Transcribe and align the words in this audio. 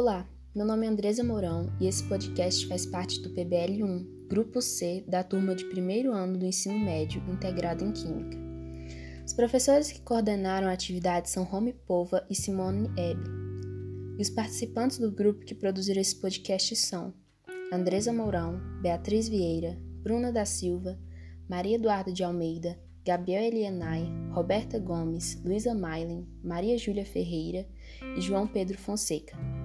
Olá, 0.00 0.26
meu 0.54 0.64
nome 0.64 0.86
é 0.86 0.88
Andresa 0.88 1.22
Mourão 1.22 1.70
e 1.78 1.86
esse 1.86 2.02
podcast 2.04 2.66
faz 2.66 2.86
parte 2.86 3.20
do 3.20 3.28
PBL 3.34 3.84
1, 3.84 4.28
grupo 4.30 4.62
C 4.62 5.04
da 5.06 5.22
turma 5.22 5.54
de 5.54 5.66
primeiro 5.66 6.10
ano 6.10 6.38
do 6.38 6.46
ensino 6.46 6.78
médio 6.78 7.22
integrado 7.28 7.84
em 7.84 7.92
Química. 7.92 8.38
Os 9.26 9.34
professores 9.34 9.92
que 9.92 10.00
coordenaram 10.00 10.68
a 10.68 10.72
atividade 10.72 11.28
são 11.28 11.44
Rome 11.44 11.74
Pova 11.86 12.26
e 12.30 12.34
Simone 12.34 12.88
Ebe. 12.96 13.28
E 14.18 14.22
os 14.22 14.30
participantes 14.30 14.96
do 14.96 15.12
grupo 15.12 15.44
que 15.44 15.54
produziram 15.54 16.00
esse 16.00 16.18
podcast 16.18 16.74
são 16.76 17.12
Andresa 17.70 18.10
Mourão, 18.10 18.58
Beatriz 18.80 19.28
Vieira, 19.28 19.78
Bruna 20.02 20.32
da 20.32 20.46
Silva, 20.46 20.98
Maria 21.46 21.76
Eduarda 21.76 22.10
de 22.10 22.24
Almeida, 22.24 22.80
Gabriel 23.04 23.42
Elianai, 23.42 24.10
Roberta 24.30 24.78
Gomes, 24.78 25.38
Luísa 25.44 25.74
Mailen, 25.74 26.26
Maria 26.42 26.78
Júlia 26.78 27.04
Ferreira 27.04 27.68
e 28.16 28.20
João 28.22 28.46
Pedro 28.46 28.78
Fonseca. 28.78 29.59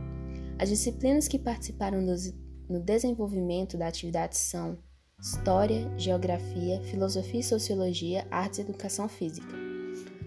As 0.58 0.70
disciplinas 0.70 1.27
que 1.27 1.38
participaram 1.38 2.02
no 2.02 2.80
desenvolvimento 2.80 3.77
da 3.77 3.88
atividade 3.88 4.38
são 4.38 4.77
História, 5.20 5.91
Geografia, 5.98 6.82
Filosofia 6.84 7.40
e 7.40 7.44
Sociologia, 7.44 8.27
Artes 8.32 8.60
e 8.60 8.62
Educação 8.62 9.08
Física. 9.10 9.54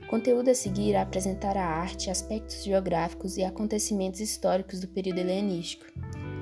Conteúdo 0.09 0.51
a 0.51 0.55
seguir 0.55 0.93
é 0.93 1.01
apresentar 1.01 1.57
a 1.57 1.65
arte, 1.65 2.11
aspectos 2.11 2.65
geográficos 2.65 3.37
e 3.37 3.45
acontecimentos 3.45 4.21
históricos 4.21 4.81
do 4.81 4.89
período 4.89 5.19
helenístico. 5.19 5.85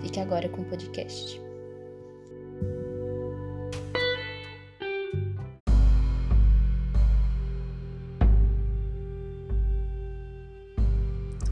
Fique 0.01 0.21
agora 0.21 0.49
com 0.49 0.63
o 0.63 0.69
podcast. 0.69 1.46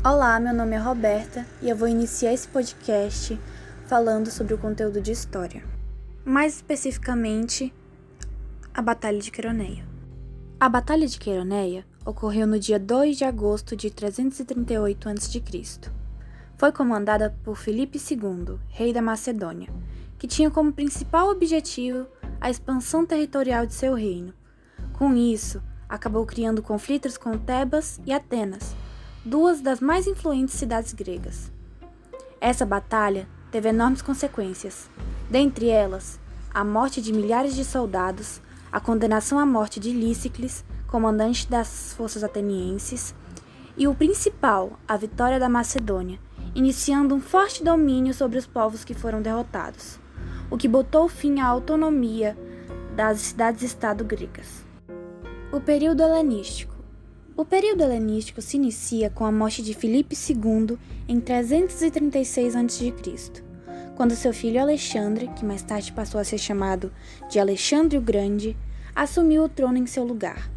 Olá, 0.07 0.39
meu 0.39 0.53
nome 0.53 0.77
é 0.77 0.79
Roberta 0.79 1.47
e 1.63 1.71
eu 1.71 1.75
vou 1.75 1.89
iniciar 1.89 2.35
esse 2.35 2.47
podcast 2.47 3.41
falando 3.87 4.31
sobre 4.31 4.53
o 4.53 4.59
conteúdo 4.59 5.01
de 5.01 5.11
história. 5.11 5.65
Mais 6.23 6.57
especificamente, 6.57 7.73
a 8.75 8.83
Batalha 8.83 9.19
de 9.19 9.31
Queroneia. 9.31 9.83
A 10.61 10.69
Batalha 10.69 11.07
de 11.07 11.19
Queroneia 11.19 11.87
ocorreu 12.05 12.47
no 12.47 12.59
dia 12.59 12.79
2 12.79 13.17
de 13.17 13.25
agosto 13.25 13.75
de 13.75 13.91
338 13.91 15.09
a.C. 15.09 15.43
Foi 16.59 16.71
comandada 16.71 17.35
por 17.43 17.57
Filipe 17.57 17.99
II, 17.99 18.59
rei 18.69 18.93
da 18.93 19.01
Macedônia, 19.01 19.71
que 20.19 20.27
tinha 20.27 20.51
como 20.51 20.71
principal 20.71 21.31
objetivo 21.31 22.07
a 22.43 22.51
expansão 22.51 23.07
territorial 23.07 23.65
de 23.65 23.73
seu 23.73 23.95
reino. 23.95 24.35
Com 24.93 25.15
isso, 25.15 25.63
acabou 25.89 26.27
criando 26.27 26.63
conflitos 26.63 27.17
com 27.17 27.39
Tebas 27.39 27.99
e 28.05 28.13
Atenas, 28.13 28.77
duas 29.25 29.63
das 29.63 29.81
mais 29.81 30.07
influentes 30.07 30.55
cidades 30.55 30.93
gregas. 30.93 31.51
Essa 32.39 32.67
batalha 32.67 33.27
teve 33.51 33.71
enormes 33.71 34.03
consequências, 34.03 34.91
dentre 35.31 35.69
elas 35.69 36.21
a 36.53 36.63
morte 36.63 37.01
de 37.01 37.13
milhares 37.13 37.55
de 37.55 37.65
soldados, 37.65 38.41
a 38.71 38.79
condenação 38.79 39.39
à 39.39 39.47
morte 39.47 39.81
de 39.81 39.93
Lícicles, 39.93 40.63
comandante 40.87 41.49
das 41.49 41.95
forças 41.95 42.23
atenienses, 42.23 43.15
e 43.77 43.89
o 43.89 43.95
principal, 43.95 44.79
a 44.87 44.97
vitória 44.97 45.41
da 45.41 45.49
Macedônia, 45.49 46.21
iniciando 46.55 47.15
um 47.15 47.21
forte 47.21 47.65
domínio 47.65 48.13
sobre 48.13 48.39
os 48.39 48.47
povos 48.47 48.85
que 48.85 48.95
foram 48.95 49.23
derrotados, 49.23 49.99
o 50.51 50.57
que 50.57 50.69
botou 50.69 51.09
fim 51.09 51.41
à 51.41 51.47
autonomia 51.47 52.37
das 52.95 53.21
cidades-estado 53.21 54.05
gregas. 54.05 54.65
O 55.51 55.61
período 55.61 56.03
helenístico 56.03 56.74
o 57.37 57.45
período 57.45 57.83
helenístico 57.83 58.41
se 58.41 58.57
inicia 58.57 59.11
com 59.11 59.25
a 59.25 59.33
morte 59.33 59.61
de 59.61 59.75
Filipe 59.75 60.15
II 60.15 60.79
em 61.09 61.21
336 61.21 62.55
a.C., 62.55 62.95
quando 63.97 64.15
seu 64.15 64.33
filho 64.33 64.61
Alexandre, 64.61 65.29
que 65.37 65.45
mais 65.45 65.63
tarde 65.63 65.93
passou 65.93 66.21
a 66.21 66.25
ser 66.25 66.39
chamado 66.39 66.93
de 67.29 67.39
Alexandre 67.39 67.99
o 67.99 68.01
Grande, 68.01 68.57
assumiu 68.95 69.45
o 69.45 69.49
trono 69.49 69.79
em 69.79 69.87
seu 69.87 70.05
lugar. 70.05 70.51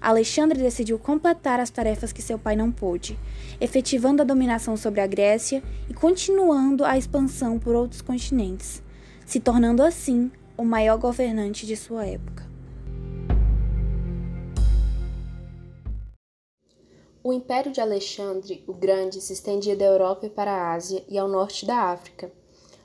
Alexandre 0.00 0.60
decidiu 0.60 0.98
completar 0.98 1.60
as 1.60 1.70
tarefas 1.70 2.12
que 2.12 2.22
seu 2.22 2.38
pai 2.38 2.56
não 2.56 2.72
pôde, 2.72 3.16
efetivando 3.60 4.22
a 4.22 4.24
dominação 4.24 4.76
sobre 4.76 5.00
a 5.00 5.06
Grécia 5.06 5.62
e 5.88 5.94
continuando 5.94 6.84
a 6.84 6.98
expansão 6.98 7.58
por 7.58 7.74
outros 7.74 8.00
continentes, 8.00 8.82
se 9.24 9.38
tornando 9.38 9.82
assim 9.82 10.30
o 10.56 10.64
maior 10.64 10.98
governante 10.98 11.64
de 11.66 11.76
sua 11.76 12.04
época. 12.04 12.51
O 17.24 17.32
Império 17.32 17.70
de 17.70 17.80
Alexandre 17.80 18.64
o 18.66 18.72
Grande 18.72 19.20
se 19.20 19.32
estendia 19.32 19.76
da 19.76 19.84
Europa 19.84 20.28
para 20.28 20.50
a 20.50 20.74
Ásia 20.74 21.04
e 21.08 21.16
ao 21.16 21.28
norte 21.28 21.64
da 21.64 21.76
África. 21.76 22.32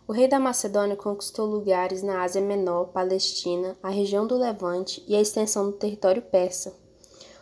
O 0.07 0.13
rei 0.13 0.27
da 0.27 0.39
Macedônia 0.39 0.95
conquistou 0.95 1.47
lugares 1.47 2.03
na 2.03 2.21
Ásia 2.21 2.39
Menor, 2.39 2.89
Palestina, 2.89 3.75
a 3.81 3.89
região 3.89 4.27
do 4.27 4.37
Levante 4.37 5.03
e 5.07 5.15
a 5.15 5.19
extensão 5.19 5.65
do 5.65 5.71
território 5.71 6.21
persa. 6.21 6.77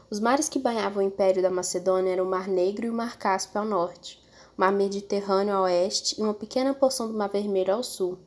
Os 0.09 0.21
mares 0.21 0.47
que 0.47 0.57
banhavam 0.57 1.03
o 1.03 1.05
Império 1.05 1.41
da 1.41 1.49
Macedônia 1.49 2.13
eram 2.13 2.23
o 2.23 2.29
Mar 2.29 2.47
Negro 2.47 2.85
e 2.85 2.89
o 2.89 2.93
Mar 2.93 3.17
Cáspio 3.17 3.59
ao 3.59 3.67
norte, 3.67 4.23
o 4.57 4.61
Mar 4.61 4.71
Mediterrâneo 4.71 5.53
ao 5.53 5.63
oeste 5.63 6.17
e 6.17 6.23
uma 6.23 6.33
pequena 6.33 6.73
porção 6.73 7.09
do 7.09 7.13
Mar 7.13 7.29
Vermelho 7.29 7.73
ao 7.73 7.83
sul, 7.83 8.17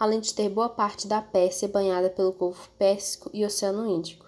além 0.00 0.20
de 0.20 0.32
ter 0.32 0.48
boa 0.48 0.70
parte 0.70 1.06
da 1.06 1.20
Pérsia 1.20 1.68
banhada 1.68 2.08
pelo 2.08 2.32
Golfo 2.32 2.70
Pérsico 2.78 3.28
e 3.34 3.44
Oceano 3.44 3.86
Índico. 3.86 4.25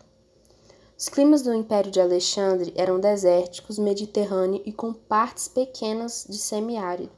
Os 0.98 1.08
climas 1.08 1.42
do 1.42 1.54
Império 1.54 1.92
de 1.92 2.00
Alexandre 2.00 2.72
eram 2.74 2.98
desérticos, 2.98 3.78
mediterrâneo 3.78 4.60
e 4.66 4.72
com 4.72 4.92
partes 4.92 5.46
pequenas 5.46 6.26
de 6.28 6.36
semiárido, 6.36 7.12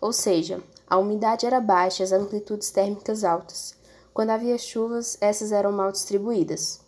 ou 0.00 0.12
seja, 0.12 0.62
a 0.86 0.96
umidade 0.96 1.44
era 1.44 1.60
baixa 1.60 2.04
e 2.04 2.04
as 2.04 2.12
amplitudes 2.12 2.70
térmicas 2.70 3.24
altas. 3.24 3.74
Quando 4.14 4.30
havia 4.30 4.56
chuvas, 4.56 5.18
essas 5.20 5.50
eram 5.50 5.72
mal 5.72 5.90
distribuídas. 5.90 6.78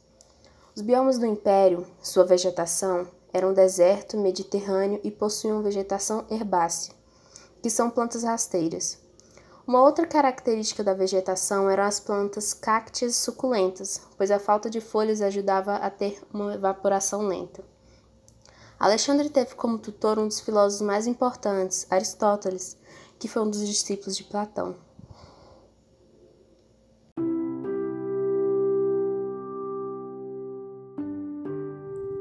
Os 0.76 0.80
biomas 0.80 1.18
do 1.18 1.26
Império, 1.26 1.84
sua 2.00 2.22
vegetação, 2.22 3.08
eram 3.32 3.52
deserto, 3.52 4.16
mediterrâneo 4.16 5.00
e 5.02 5.10
possuíam 5.10 5.60
vegetação 5.60 6.24
herbácea, 6.30 6.94
que 7.60 7.68
são 7.68 7.90
plantas 7.90 8.22
rasteiras. 8.22 8.96
Uma 9.68 9.82
outra 9.82 10.06
característica 10.06 10.82
da 10.82 10.94
vegetação 10.94 11.68
eram 11.68 11.84
as 11.84 12.00
plantas 12.00 12.54
cactíeas 12.54 13.16
suculentas, 13.16 14.00
pois 14.16 14.30
a 14.30 14.38
falta 14.38 14.70
de 14.70 14.80
folhas 14.80 15.20
ajudava 15.20 15.74
a 15.74 15.90
ter 15.90 16.22
uma 16.32 16.54
evaporação 16.54 17.20
lenta. 17.26 17.62
Alexandre 18.80 19.28
teve 19.28 19.54
como 19.54 19.76
tutor 19.76 20.18
um 20.18 20.26
dos 20.26 20.40
filósofos 20.40 20.86
mais 20.86 21.06
importantes, 21.06 21.86
Aristóteles, 21.90 22.78
que 23.18 23.28
foi 23.28 23.42
um 23.42 23.50
dos 23.50 23.60
discípulos 23.68 24.16
de 24.16 24.24
Platão. 24.24 24.74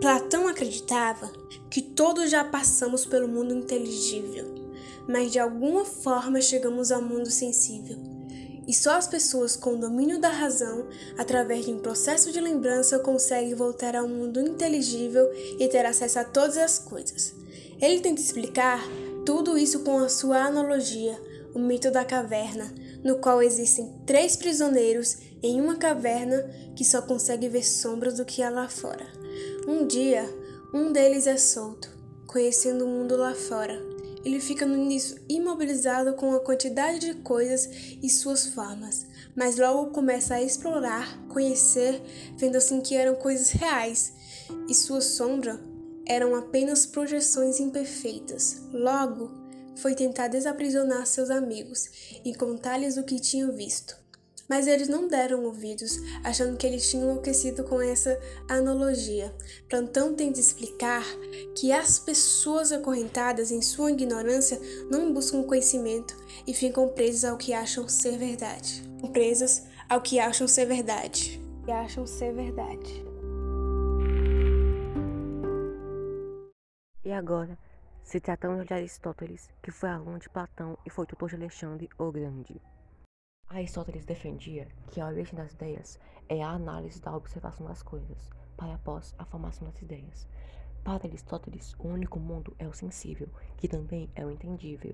Platão 0.01 0.49
acreditava 0.49 1.31
que 1.69 1.81
todos 1.81 2.29
já 2.29 2.43
passamos 2.43 3.05
pelo 3.05 3.29
mundo 3.29 3.53
inteligível 3.53 4.56
mas 5.07 5.31
de 5.31 5.39
alguma 5.39 5.85
forma 5.85 6.41
chegamos 6.41 6.91
ao 6.91 7.01
mundo 7.01 7.29
sensível. 7.29 7.97
E 8.67 8.73
só 8.73 8.97
as 8.97 9.07
pessoas 9.07 9.55
com 9.55 9.79
domínio 9.79 10.19
da 10.19 10.27
razão, 10.27 10.87
através 11.17 11.65
de 11.65 11.71
um 11.71 11.79
processo 11.79 12.33
de 12.33 12.41
lembrança, 12.41 12.99
conseguem 12.99 13.55
voltar 13.55 13.95
ao 13.95 14.09
mundo 14.09 14.41
inteligível 14.41 15.25
e 15.57 15.67
ter 15.69 15.85
acesso 15.85 16.19
a 16.19 16.25
todas 16.25 16.57
as 16.57 16.77
coisas. 16.77 17.33
Ele 17.81 18.01
tenta 18.01 18.19
explicar 18.19 18.83
tudo 19.25 19.57
isso 19.57 19.79
com 19.79 19.99
a 19.99 20.09
sua 20.09 20.39
analogia, 20.39 21.17
o 21.55 21.59
mito 21.59 21.89
da 21.89 22.03
caverna, 22.03 22.69
no 23.01 23.19
qual 23.19 23.41
existem 23.41 23.95
três 24.05 24.35
prisioneiros 24.35 25.17
em 25.41 25.61
uma 25.61 25.77
caverna 25.77 26.43
que 26.75 26.83
só 26.83 27.01
consegue 27.01 27.47
ver 27.47 27.63
sombras 27.63 28.15
do 28.15 28.25
que 28.25 28.43
há 28.43 28.49
lá 28.49 28.67
fora. 28.67 29.07
Um 29.65 29.87
dia, 29.87 30.25
um 30.73 30.91
deles 30.91 31.25
é 31.25 31.37
solto, 31.37 31.89
conhecendo 32.25 32.83
o 32.83 32.87
mundo 32.87 33.15
lá 33.15 33.33
fora 33.33 33.96
ele 34.23 34.39
fica 34.39 34.65
no 34.65 34.75
início 34.75 35.19
imobilizado 35.29 36.13
com 36.13 36.33
a 36.33 36.39
quantidade 36.39 36.99
de 36.99 37.13
coisas 37.15 37.69
e 38.01 38.09
suas 38.09 38.47
formas, 38.47 39.05
mas 39.35 39.57
logo 39.57 39.91
começa 39.91 40.35
a 40.35 40.41
explorar, 40.41 41.17
conhecer, 41.27 42.01
vendo 42.37 42.55
assim 42.55 42.81
que 42.81 42.95
eram 42.95 43.15
coisas 43.15 43.51
reais 43.51 44.13
e 44.67 44.73
sua 44.73 45.01
sombra 45.01 45.59
eram 46.05 46.35
apenas 46.35 46.85
projeções 46.85 47.59
imperfeitas. 47.59 48.61
Logo, 48.71 49.31
foi 49.75 49.93
tentar 49.93 50.29
desaprisionar 50.29 51.05
seus 51.05 51.29
amigos 51.29 52.19
e 52.23 52.33
contar-lhes 52.33 52.97
o 52.97 53.03
que 53.03 53.19
tinham 53.19 53.51
visto 53.51 54.06
mas 54.47 54.67
eles 54.67 54.87
não 54.87 55.07
deram 55.07 55.43
ouvidos, 55.43 55.99
achando 56.23 56.57
que 56.57 56.65
ele 56.65 56.77
tinha 56.77 57.03
enlouquecido 57.03 57.63
com 57.63 57.81
essa 57.81 58.19
analogia. 58.47 59.33
Plantão 59.69 60.13
tenta 60.13 60.39
explicar 60.39 61.03
que 61.55 61.71
as 61.71 61.99
pessoas 61.99 62.71
acorrentadas 62.71 63.51
em 63.51 63.61
sua 63.61 63.91
ignorância 63.91 64.59
não 64.89 65.13
buscam 65.13 65.43
conhecimento 65.43 66.15
e 66.45 66.53
ficam 66.53 66.89
presas 66.89 67.25
ao 67.25 67.37
que 67.37 67.53
acham 67.53 67.87
ser 67.87 68.17
verdade. 68.17 68.83
Presas 69.11 69.65
ao 69.89 70.01
que 70.01 70.19
acham 70.19 70.47
ser 70.47 70.65
verdade. 70.65 71.41
Que 71.65 71.71
acham 71.71 72.05
ser 72.05 72.33
verdade. 72.33 73.05
E 77.03 77.11
agora, 77.11 77.57
se 78.03 78.19
tratando 78.19 78.65
de 78.65 78.73
Aristóteles, 78.73 79.49
que 79.61 79.71
foi 79.71 79.89
aluno 79.89 80.19
de 80.19 80.29
Platão 80.29 80.77
e 80.85 80.89
foi 80.89 81.05
tutor 81.05 81.29
de 81.29 81.35
Alexandre 81.35 81.89
o 81.97 82.11
Grande. 82.11 82.61
Aristóteles 83.49 84.03
defendia 84.03 84.67
que 84.91 84.99
a 84.99 85.07
origem 85.07 85.33
das 85.33 85.53
ideias 85.53 85.97
é 86.27 86.43
a 86.43 86.49
análise 86.49 86.99
da 86.99 87.15
observação 87.15 87.65
das 87.65 87.81
coisas, 87.81 88.29
para 88.57 88.75
após 88.75 89.15
a 89.17 89.23
formação 89.23 89.65
das 89.69 89.81
ideias. 89.81 90.27
Para 90.83 91.07
Aristóteles, 91.07 91.73
o 91.79 91.87
único 91.87 92.19
mundo 92.19 92.53
é 92.59 92.67
o 92.67 92.73
sensível, 92.73 93.29
que 93.55 93.69
também 93.69 94.09
é 94.15 94.25
o 94.25 94.29
entendível, 94.31 94.93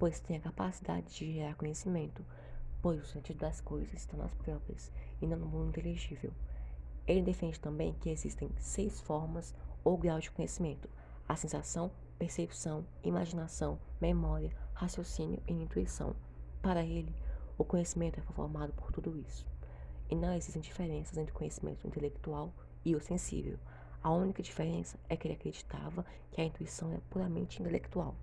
pois 0.00 0.18
tem 0.18 0.36
a 0.36 0.40
capacidade 0.40 1.14
de 1.14 1.32
gerar 1.32 1.54
conhecimento, 1.54 2.24
pois 2.82 3.00
o 3.00 3.06
sentido 3.06 3.38
das 3.38 3.60
coisas 3.60 3.94
está 3.94 4.16
nas 4.16 4.34
próprias 4.34 4.90
e 5.20 5.26
não 5.26 5.38
no 5.38 5.46
mundo 5.46 5.68
inteligível. 5.68 6.32
Ele 7.06 7.22
defende 7.22 7.60
também 7.60 7.94
que 7.94 8.10
existem 8.10 8.50
seis 8.58 9.00
formas 9.00 9.54
ou 9.84 9.96
graus 9.96 10.24
de 10.24 10.32
conhecimento: 10.32 10.90
a 11.28 11.36
sensação, 11.36 11.92
percepção, 12.18 12.84
imaginação, 13.04 13.78
memória, 14.00 14.50
raciocínio 14.74 15.40
e 15.46 15.52
intuição. 15.52 16.16
Para 16.60 16.84
ele, 16.84 17.14
o 17.62 17.64
conhecimento 17.64 18.18
é 18.18 18.22
formado 18.22 18.72
por 18.72 18.90
tudo 18.90 19.16
isso. 19.16 19.46
E 20.10 20.14
não 20.14 20.34
existem 20.34 20.60
diferenças 20.60 21.16
entre 21.16 21.32
o 21.32 21.34
conhecimento 21.34 21.86
intelectual 21.86 22.52
e 22.84 22.94
o 22.94 23.00
sensível. 23.00 23.58
A 24.02 24.10
única 24.10 24.42
diferença 24.42 24.98
é 25.08 25.16
que 25.16 25.26
ele 25.26 25.34
acreditava 25.34 26.04
que 26.32 26.40
a 26.40 26.44
intuição 26.44 26.92
é 26.92 26.98
puramente 27.08 27.62
intelectual. 27.62 28.14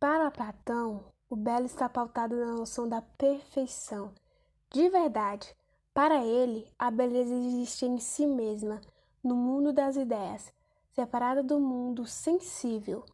Para 0.00 0.30
Platão, 0.30 1.04
o 1.28 1.36
belo 1.36 1.66
está 1.66 1.88
pautado 1.88 2.34
na 2.34 2.52
noção 2.52 2.88
da 2.88 3.02
perfeição. 3.02 4.12
De 4.72 4.88
verdade, 4.88 5.54
para 5.92 6.24
ele, 6.24 6.66
a 6.78 6.90
beleza 6.90 7.34
existe 7.34 7.84
em 7.84 7.98
si 7.98 8.26
mesma, 8.26 8.80
no 9.22 9.34
mundo 9.34 9.72
das 9.72 9.96
ideias, 9.96 10.52
separada 10.92 11.42
do 11.42 11.60
mundo 11.60 12.06
sensível. 12.06 13.04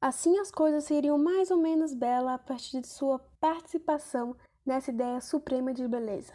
Assim, 0.00 0.38
as 0.38 0.52
coisas 0.52 0.84
seriam 0.84 1.18
mais 1.18 1.50
ou 1.50 1.56
menos 1.56 1.92
belas 1.92 2.34
a 2.34 2.38
partir 2.38 2.80
de 2.80 2.86
sua 2.86 3.18
participação 3.40 4.36
nessa 4.64 4.92
ideia 4.92 5.20
suprema 5.20 5.74
de 5.74 5.88
beleza, 5.88 6.34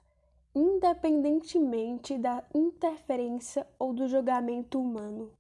independentemente 0.54 2.18
da 2.18 2.44
interferência 2.54 3.66
ou 3.80 3.94
do 3.94 4.06
julgamento 4.06 4.82
humano. 4.82 5.32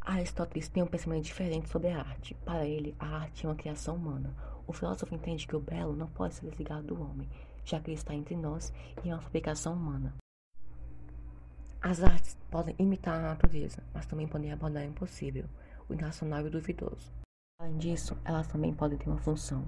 Aristóteles 0.00 0.68
tem 0.68 0.82
um 0.82 0.86
pensamento 0.88 1.24
diferente 1.24 1.68
sobre 1.68 1.90
a 1.90 2.00
arte. 2.00 2.34
Para 2.44 2.66
ele, 2.66 2.96
a 2.98 3.06
arte 3.18 3.46
é 3.46 3.48
uma 3.48 3.54
criação 3.54 3.94
humana. 3.94 4.34
O 4.66 4.72
filósofo 4.72 5.14
entende 5.14 5.46
que 5.46 5.54
o 5.54 5.60
belo 5.60 5.94
não 5.94 6.08
pode 6.08 6.34
ser 6.34 6.48
desligado 6.48 6.88
do 6.88 7.00
homem, 7.00 7.28
já 7.64 7.78
que 7.78 7.90
ele 7.90 7.98
está 7.98 8.12
entre 8.14 8.34
nós 8.34 8.72
e 9.04 9.10
é 9.10 9.14
uma 9.14 9.22
fabricação 9.22 9.74
humana. 9.74 10.12
As 11.80 12.02
artes 12.02 12.36
podem 12.50 12.74
imitar 12.80 13.14
a 13.20 13.28
natureza, 13.28 13.80
mas 13.94 14.06
também 14.06 14.26
podem 14.26 14.50
abordar 14.50 14.82
o 14.82 14.86
impossível, 14.86 15.44
o 15.88 15.94
irracional 15.94 16.40
e 16.40 16.48
o 16.48 16.50
duvidoso. 16.50 17.19
Além 17.60 17.76
disso, 17.76 18.18
elas 18.24 18.48
também 18.48 18.72
podem 18.72 18.96
ter 18.96 19.06
uma 19.06 19.18
função, 19.18 19.62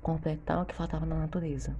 completar 0.00 0.62
o 0.62 0.64
que 0.64 0.76
faltava 0.76 1.04
na 1.04 1.18
natureza. 1.18 1.76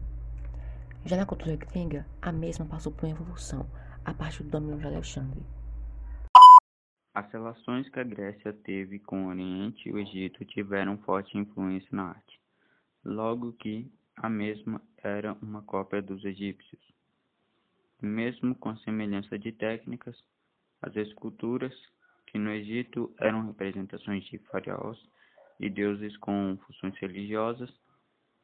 Já 1.06 1.16
na 1.16 1.24
cultura 1.24 1.54
grega, 1.54 2.04
a 2.20 2.32
mesma 2.32 2.66
passou 2.66 2.90
por 2.90 3.04
uma 3.04 3.12
evolução, 3.12 3.64
a 4.04 4.12
partir 4.12 4.42
do 4.42 4.50
domínio 4.50 4.80
de 4.80 4.86
Alexandre. 4.86 5.40
As 7.14 7.30
relações 7.30 7.88
que 7.88 8.00
a 8.00 8.02
Grécia 8.02 8.52
teve 8.52 8.98
com 8.98 9.26
o 9.26 9.28
Oriente 9.28 9.88
e 9.88 9.92
o 9.92 10.00
Egito 10.00 10.44
tiveram 10.46 10.98
forte 10.98 11.38
influência 11.38 11.88
na 11.92 12.08
arte, 12.08 12.40
logo 13.04 13.52
que 13.52 13.88
a 14.16 14.28
mesma 14.28 14.82
era 14.98 15.32
uma 15.34 15.62
cópia 15.62 16.02
dos 16.02 16.24
egípcios. 16.24 16.82
Mesmo 18.00 18.56
com 18.56 18.76
semelhança 18.78 19.38
de 19.38 19.52
técnicas, 19.52 20.16
as 20.80 20.96
esculturas, 20.96 21.72
que 22.26 22.36
no 22.36 22.50
Egito 22.50 23.14
eram 23.20 23.46
representações 23.46 24.24
de 24.24 24.38
faraós, 24.38 24.98
e 25.62 25.70
deuses 25.70 26.16
com 26.16 26.58
funções 26.66 26.98
religiosas. 26.98 27.70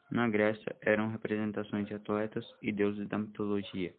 Na 0.08 0.28
Grécia 0.28 0.74
eram 0.80 1.10
representações 1.10 1.86
de 1.86 1.94
atletas 1.94 2.46
e 2.62 2.70
deuses 2.70 3.06
da 3.08 3.18
mitologia, 3.18 3.92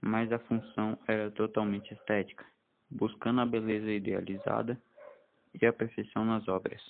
mas 0.00 0.30
a 0.32 0.40
função 0.40 0.98
era 1.06 1.30
totalmente 1.30 1.94
estética, 1.94 2.44
buscando 2.90 3.40
a 3.40 3.46
beleza 3.46 3.90
idealizada 3.90 4.78
e 5.58 5.64
a 5.64 5.72
perfeição 5.72 6.24
nas 6.24 6.46
obras. 6.48 6.82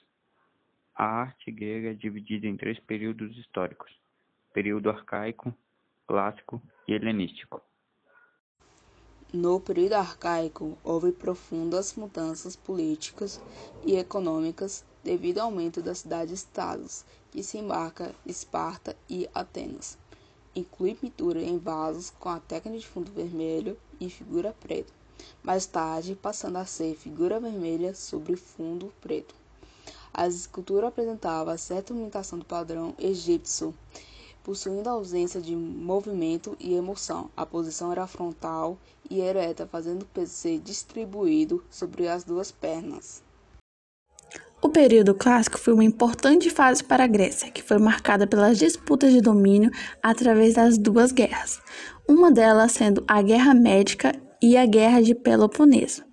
A 0.94 1.04
arte 1.04 1.50
grega 1.52 1.90
é 1.90 1.94
dividida 1.94 2.46
em 2.46 2.56
três 2.56 2.80
períodos 2.80 3.36
históricos: 3.36 3.92
período 4.54 4.88
arcaico, 4.88 5.54
clássico 6.06 6.62
e 6.88 6.94
helenístico. 6.94 7.62
No 9.32 9.60
período 9.60 9.94
arcaico, 9.94 10.76
houve 10.84 11.12
profundas 11.12 11.94
mudanças 11.96 12.56
políticas 12.56 13.40
e 13.86 13.96
econômicas 13.96 14.84
devido 15.02 15.38
ao 15.38 15.46
aumento 15.46 15.82
das 15.82 15.98
cidades-estados, 15.98 17.04
que 17.30 17.42
se 17.42 17.58
embarca 17.58 18.14
Esparta 18.24 18.96
e 19.08 19.28
Atenas. 19.34 19.98
Inclui 20.54 20.94
pintura 20.94 21.42
em 21.42 21.58
vasos 21.58 22.10
com 22.20 22.28
a 22.28 22.38
técnica 22.38 22.78
de 22.78 22.86
fundo 22.86 23.10
vermelho 23.10 23.76
e 23.98 24.10
figura 24.10 24.54
preta, 24.60 24.92
mais 25.42 25.66
tarde 25.66 26.14
passando 26.14 26.56
a 26.56 26.66
ser 26.66 26.94
figura 26.94 27.40
vermelha 27.40 27.94
sobre 27.94 28.36
fundo 28.36 28.92
preto. 29.00 29.34
A 30.14 30.26
escultura 30.26 30.88
apresentava 30.88 31.56
certa 31.56 31.94
imitação 31.94 32.38
do 32.38 32.44
padrão 32.44 32.94
egípcio, 32.98 33.74
possuindo 34.44 34.88
a 34.88 34.92
ausência 34.92 35.40
de 35.40 35.56
movimento 35.56 36.54
e 36.60 36.74
emoção. 36.74 37.30
A 37.34 37.46
posição 37.46 37.90
era 37.90 38.06
frontal 38.06 38.76
e 39.08 39.20
ereta, 39.20 39.66
fazendo 39.66 40.02
o 40.02 40.06
peso 40.06 40.32
ser 40.32 40.58
distribuído 40.58 41.64
sobre 41.70 42.08
as 42.08 42.24
duas 42.24 42.52
pernas. 42.52 43.22
O 44.64 44.68
período 44.68 45.12
clássico 45.12 45.58
foi 45.58 45.74
uma 45.74 45.82
importante 45.82 46.48
fase 46.48 46.84
para 46.84 47.02
a 47.02 47.08
Grécia, 47.08 47.50
que 47.50 47.60
foi 47.60 47.78
marcada 47.78 48.28
pelas 48.28 48.56
disputas 48.56 49.12
de 49.12 49.20
domínio 49.20 49.72
através 50.00 50.54
das 50.54 50.78
duas 50.78 51.10
guerras, 51.10 51.60
uma 52.08 52.30
delas 52.30 52.70
sendo 52.70 53.02
a 53.08 53.20
Guerra 53.20 53.54
Médica 53.54 54.14
e 54.40 54.56
a 54.56 54.64
Guerra 54.64 55.02
de 55.02 55.16
Peloponeso. 55.16 56.04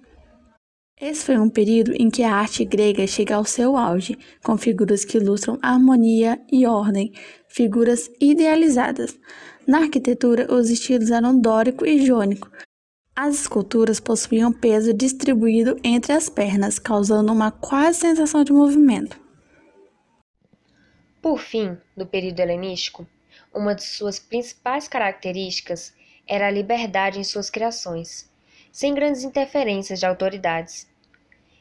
Esse 1.00 1.26
foi 1.26 1.38
um 1.38 1.48
período 1.48 1.94
em 1.94 2.10
que 2.10 2.24
a 2.24 2.34
arte 2.36 2.66
grega 2.66 3.06
chega 3.06 3.36
ao 3.36 3.46
seu 3.46 3.78
auge, 3.78 4.18
com 4.44 4.58
figuras 4.58 5.06
que 5.06 5.18
ilustram 5.18 5.60
harmonia 5.62 6.42
e 6.52 6.66
ordem, 6.66 7.14
figuras 7.48 8.10
idealizadas. 8.20 9.16
Na 9.68 9.82
arquitetura, 9.82 10.52
os 10.52 10.72
estilos 10.72 11.12
eram 11.12 11.40
dórico 11.40 11.86
e 11.86 12.04
jônico, 12.04 12.50
as 13.22 13.42
esculturas 13.42 14.00
possuíam 14.00 14.50
peso 14.50 14.94
distribuído 14.94 15.78
entre 15.84 16.14
as 16.14 16.30
pernas, 16.30 16.80
causando 16.80 17.34
uma 17.34 17.52
quase 17.52 18.00
sensação 18.00 18.46
de 18.46 18.54
movimento. 18.54 19.20
Por 21.22 21.38
fim, 21.38 21.78
no 21.98 22.06
período 22.06 22.40
helenístico, 22.40 23.06
uma 23.54 23.76
de 23.76 23.84
suas 23.84 24.20
principais 24.20 24.88
características 24.88 25.94
era 26.26 26.48
a 26.48 26.52
liberdade 26.52 27.20
em 27.20 27.24
suas 27.26 27.50
criações, 27.50 28.32
sem 28.72 28.94
grandes 28.94 29.26
interferências 29.26 30.00
de 30.00 30.06
autoridades, 30.06 30.88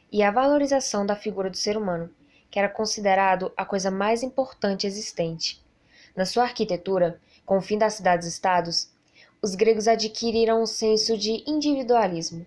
e 0.09 0.23
a 0.23 0.31
valorização 0.31 1.05
da 1.05 1.15
figura 1.17 1.49
do 1.49 1.57
ser 1.57 1.75
humano, 1.75 2.09
que 2.49 2.57
era 2.57 2.69
considerado 2.69 3.51
a 3.57 3.65
coisa 3.65 3.91
mais 3.91 4.23
importante 4.23 4.87
existente. 4.87 5.61
Na 6.15 6.25
sua 6.25 6.43
arquitetura, 6.43 7.19
com 7.45 7.57
o 7.57 7.61
fim 7.61 7.77
das 7.77 7.95
cidades-estados, 7.95 8.97
os 9.41 9.55
gregos 9.55 9.87
adquiriram 9.87 10.61
um 10.61 10.65
senso 10.65 11.17
de 11.17 11.43
individualismo, 11.47 12.45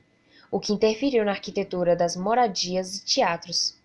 o 0.51 0.61
que 0.61 0.75
interferiu 0.75 1.25
na 1.25 1.31
arquitetura 1.31 1.97
das 1.97 2.17
moradias 2.17 2.99
e 2.99 3.05
teatros. 3.05 3.79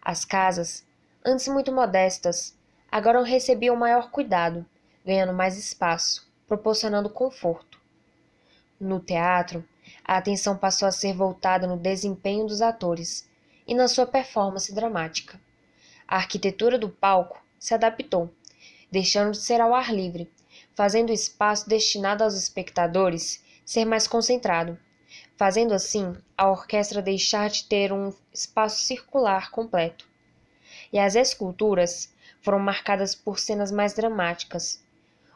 As 0.00 0.24
casas, 0.24 0.86
antes 1.22 1.46
muito 1.48 1.70
modestas, 1.70 2.56
agora 2.90 3.22
recebiam 3.22 3.76
maior 3.76 4.10
cuidado, 4.10 4.64
ganhando 5.04 5.34
mais 5.34 5.58
espaço, 5.58 6.26
proporcionando 6.46 7.10
conforto. 7.10 7.78
No 8.80 8.98
teatro, 8.98 9.62
a 10.02 10.16
atenção 10.16 10.56
passou 10.56 10.88
a 10.88 10.92
ser 10.92 11.12
voltada 11.12 11.66
no 11.66 11.76
desempenho 11.76 12.46
dos 12.46 12.62
atores 12.62 13.28
e 13.66 13.74
na 13.74 13.88
sua 13.88 14.06
performance 14.06 14.74
dramática. 14.74 15.38
A 16.06 16.16
arquitetura 16.16 16.78
do 16.78 16.88
palco 16.88 17.44
se 17.58 17.74
adaptou, 17.74 18.32
deixando 18.90 19.32
de 19.32 19.38
ser 19.38 19.60
ao 19.60 19.74
ar 19.74 19.92
livre 19.92 20.30
fazendo 20.78 21.10
o 21.10 21.12
espaço 21.12 21.68
destinado 21.68 22.22
aos 22.22 22.34
espectadores 22.34 23.42
ser 23.64 23.84
mais 23.84 24.06
concentrado, 24.06 24.78
fazendo 25.36 25.74
assim 25.74 26.14
a 26.36 26.48
orquestra 26.48 27.02
deixar 27.02 27.50
de 27.50 27.64
ter 27.64 27.92
um 27.92 28.14
espaço 28.32 28.84
circular 28.84 29.50
completo. 29.50 30.08
E 30.92 30.98
as 31.00 31.16
esculturas 31.16 32.14
foram 32.42 32.60
marcadas 32.60 33.12
por 33.12 33.40
cenas 33.40 33.72
mais 33.72 33.92
dramáticas, 33.92 34.80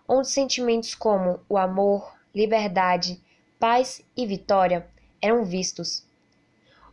onde 0.07 0.29
sentimentos 0.29 0.95
como 0.95 1.41
o 1.49 1.59
amor, 1.59 2.17
liberdade, 2.33 3.21
paz 3.59 4.01
e 4.17 4.25
vitória 4.25 4.87
eram 5.21 5.45
vistos. 5.45 6.07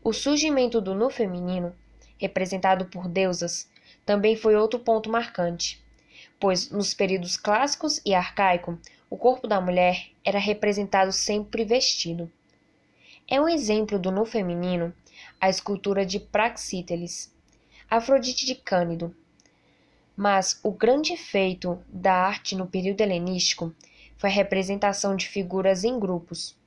O 0.04 0.12
surgimento 0.12 0.82
do 0.82 0.96
nu 0.96 1.12
feminino, 1.12 1.72
representado 2.18 2.86
por 2.86 3.08
deusas, 3.08 3.70
também 4.04 4.36
foi 4.36 4.56
outro 4.56 4.80
ponto 4.80 5.08
marcante 5.08 5.88
pois 6.40 6.70
nos 6.70 6.94
períodos 6.94 7.36
clássicos 7.36 8.00
e 8.06 8.14
arcaico, 8.16 8.80
o 9.10 9.18
corpo 9.18 9.48
da 9.48 9.60
mulher 9.60 10.08
era 10.24 10.40
representado 10.40 11.12
sempre 11.12 11.66
vestido. 11.66 12.32
É 13.28 13.40
um 13.40 13.50
exemplo 13.50 14.00
do 14.00 14.12
no 14.12 14.26
feminino 14.26 14.94
a 15.40 15.50
escultura 15.50 16.06
de 16.06 16.20
Praxíteles, 16.20 17.34
Afrodite 17.90 18.46
de 18.46 18.56
Cândido. 18.56 19.16
Mas 20.16 20.60
o 20.64 20.72
grande 20.72 21.16
feito 21.16 21.80
da 21.88 22.14
arte 22.14 22.56
no 22.56 22.68
período 22.68 23.02
helenístico 23.02 23.74
foi 24.18 24.30
a 24.30 24.34
representação 24.34 25.16
de 25.16 25.28
figuras 25.28 25.84
em 25.84 26.00
grupos. 26.00 26.58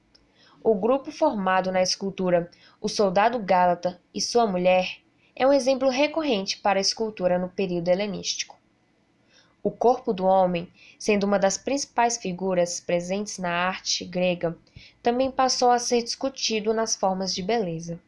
O 0.62 0.74
grupo 0.74 1.10
formado 1.10 1.72
na 1.72 1.82
escultura 1.82 2.50
O 2.80 2.88
Soldado 2.88 3.38
Gálata 3.38 4.00
e 4.14 4.20
Sua 4.20 4.46
Mulher 4.46 4.98
é 5.34 5.46
um 5.46 5.52
exemplo 5.52 5.88
recorrente 5.88 6.58
para 6.58 6.78
a 6.78 6.80
escultura 6.80 7.38
no 7.38 7.48
período 7.48 7.88
helenístico. 7.88 8.61
O 9.64 9.70
corpo 9.70 10.12
do 10.12 10.24
homem, 10.24 10.68
sendo 10.98 11.22
uma 11.22 11.38
das 11.38 11.56
principais 11.56 12.16
figuras 12.16 12.80
presentes 12.80 13.38
na 13.38 13.68
arte 13.68 14.04
grega, 14.04 14.58
também 15.00 15.30
passou 15.30 15.70
a 15.70 15.78
ser 15.78 16.02
discutido 16.02 16.74
nas 16.74 16.96
formas 16.96 17.32
de 17.32 17.44
beleza. 17.44 18.00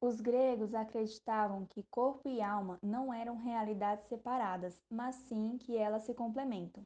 Os 0.00 0.20
gregos 0.20 0.74
acreditavam 0.74 1.64
que 1.66 1.84
corpo 1.84 2.28
e 2.28 2.42
alma 2.42 2.80
não 2.82 3.14
eram 3.14 3.36
realidades 3.36 4.04
separadas, 4.08 4.76
mas 4.90 5.14
sim 5.14 5.56
que 5.56 5.76
elas 5.76 6.02
se 6.02 6.12
complementam. 6.12 6.82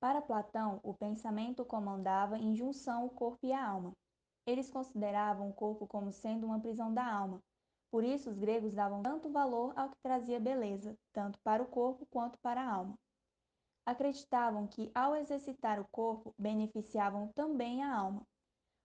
Para 0.00 0.20
Platão, 0.20 0.80
o 0.82 0.92
pensamento 0.92 1.64
comandava 1.64 2.36
em 2.36 2.56
junção 2.56 3.06
o 3.06 3.10
corpo 3.10 3.46
e 3.46 3.52
a 3.52 3.64
alma. 3.64 3.92
Eles 4.44 4.68
consideravam 4.68 5.48
o 5.48 5.52
corpo 5.52 5.86
como 5.86 6.10
sendo 6.10 6.44
uma 6.46 6.58
prisão 6.58 6.92
da 6.92 7.06
alma, 7.06 7.40
por 7.92 8.04
isso, 8.04 8.30
os 8.30 8.38
gregos 8.38 8.72
davam 8.72 9.02
tanto 9.02 9.28
valor 9.28 9.74
ao 9.76 9.90
que 9.90 10.00
trazia 10.02 10.40
beleza, 10.40 10.98
tanto 11.12 11.38
para 11.40 11.62
o 11.62 11.66
corpo 11.66 12.06
quanto 12.06 12.38
para 12.38 12.62
a 12.62 12.72
alma. 12.72 12.98
Acreditavam 13.84 14.66
que, 14.66 14.90
ao 14.94 15.14
exercitar 15.14 15.78
o 15.78 15.86
corpo, 15.92 16.34
beneficiavam 16.38 17.28
também 17.34 17.82
a 17.82 17.94
alma. 17.94 18.26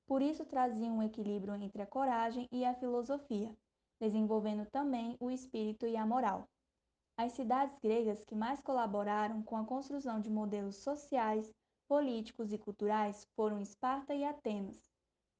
Por 0.06 0.22
isso, 0.22 0.46
traziam 0.46 0.98
um 0.98 1.04
equilíbrio 1.04 1.56
entre 1.56 1.82
a 1.82 1.88
coragem 1.88 2.50
e 2.52 2.66
a 2.66 2.74
filosofia, 2.74 3.56
desenvolvendo 3.98 4.70
também 4.70 5.16
o 5.22 5.32
espírito 5.32 5.88
e 5.88 5.96
a 5.96 6.06
moral. 6.06 6.46
As 7.18 7.32
cidades 7.32 7.80
gregas 7.80 8.26
que 8.26 8.36
mais 8.36 8.60
colaboraram 8.60 9.42
com 9.42 9.56
a 9.56 9.66
construção 9.66 10.20
de 10.20 10.30
modelos 10.30 10.84
sociais, 10.84 11.50
políticos 11.88 12.52
e 12.52 12.58
culturais 12.58 13.26
foram 13.38 13.62
Esparta 13.62 14.14
e 14.14 14.26
Atenas, 14.26 14.87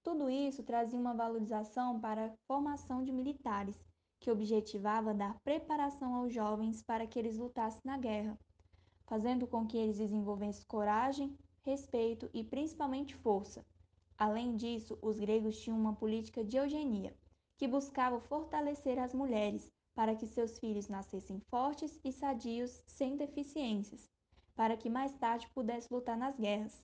tudo 0.08 0.30
isso 0.30 0.64
trazia 0.64 0.98
uma 0.98 1.14
valorização 1.14 2.00
para 2.00 2.28
a 2.28 2.32
formação 2.48 3.04
de 3.04 3.12
militares, 3.12 3.78
que 4.22 4.32
objetivava 4.32 5.14
dar 5.14 5.38
preparação 5.42 6.16
aos 6.16 6.34
jovens 6.34 6.82
para 6.82 7.06
que 7.06 7.20
eles 7.20 7.38
lutassem 7.38 7.82
na 7.84 7.98
guerra, 7.98 8.40
fazendo 9.06 9.46
com 9.46 9.68
que 9.68 9.78
eles 9.78 9.98
desenvolvessem 9.98 10.66
coragem, 10.66 11.38
respeito 11.62 12.30
e 12.34 12.42
principalmente 12.42 13.18
força. 13.18 13.66
Além 14.18 14.56
disso, 14.56 14.98
os 15.02 15.20
gregos 15.20 15.60
tinham 15.60 15.78
uma 15.78 15.94
política 15.94 16.42
de 16.42 16.56
eugenia, 16.56 17.14
que 17.58 17.68
buscava 17.68 18.18
fortalecer 18.22 18.98
as 18.98 19.14
mulheres 19.14 19.70
para 19.94 20.16
que 20.16 20.26
seus 20.26 20.58
filhos 20.58 20.88
nascessem 20.88 21.42
fortes 21.50 22.00
e 22.02 22.14
sadios 22.14 22.82
sem 22.88 23.18
deficiências, 23.18 24.10
para 24.56 24.78
que 24.78 24.90
mais 24.90 25.12
tarde 25.16 25.50
pudessem 25.54 25.90
lutar 25.92 26.18
nas 26.18 26.40
guerras. 26.40 26.82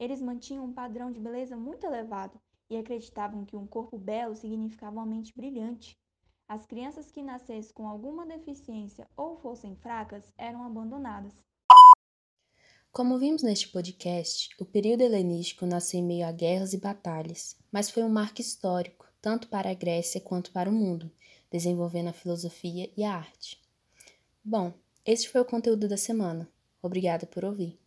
Eles 0.00 0.20
mantinham 0.20 0.64
um 0.64 0.72
padrão 0.72 1.12
de 1.12 1.20
beleza 1.20 1.56
muito 1.56 1.86
elevado 1.86 2.36
e 2.68 2.76
acreditavam 2.76 3.44
que 3.44 3.56
um 3.56 3.66
corpo 3.66 3.98
belo 3.98 4.34
significava 4.34 4.96
uma 4.96 5.06
mente 5.06 5.32
brilhante. 5.34 5.96
As 6.48 6.66
crianças 6.66 7.10
que 7.10 7.22
nascessem 7.22 7.72
com 7.74 7.88
alguma 7.88 8.26
deficiência 8.26 9.08
ou 9.16 9.36
fossem 9.36 9.74
fracas 9.76 10.32
eram 10.38 10.64
abandonadas. 10.64 11.32
Como 12.92 13.18
vimos 13.18 13.42
neste 13.42 13.68
podcast, 13.68 14.48
o 14.58 14.64
período 14.64 15.02
helenístico 15.02 15.66
nasceu 15.66 16.00
em 16.00 16.04
meio 16.04 16.26
a 16.26 16.32
guerras 16.32 16.72
e 16.72 16.78
batalhas, 16.78 17.56
mas 17.70 17.90
foi 17.90 18.02
um 18.02 18.08
marco 18.08 18.40
histórico, 18.40 19.06
tanto 19.20 19.48
para 19.48 19.70
a 19.70 19.74
Grécia 19.74 20.20
quanto 20.20 20.50
para 20.50 20.70
o 20.70 20.72
mundo, 20.72 21.10
desenvolvendo 21.50 22.08
a 22.08 22.12
filosofia 22.12 22.90
e 22.96 23.04
a 23.04 23.14
arte. 23.14 23.60
Bom, 24.42 24.72
este 25.04 25.28
foi 25.28 25.40
o 25.40 25.44
conteúdo 25.44 25.88
da 25.88 25.96
semana. 25.96 26.48
Obrigada 26.80 27.26
por 27.26 27.44
ouvir. 27.44 27.78